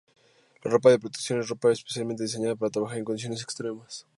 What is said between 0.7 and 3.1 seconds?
ropa de protección es ropa especialmente diseñada para trabajar en